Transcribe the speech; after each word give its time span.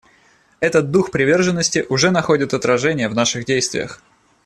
Этот 0.61 0.89
дух 0.89 1.11
приверженности 1.11 1.85
уже 1.87 2.09
находит 2.09 2.55
отражение 2.55 3.07
в 3.07 3.13
наших 3.13 3.45
действиях. 3.45 4.01